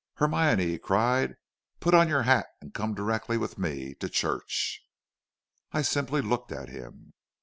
[0.15, 1.37] "'Hermione,' he cried,
[1.79, 4.81] 'put on your hat and come directly with me to church.'
[5.73, 7.13] "I simply looked at him.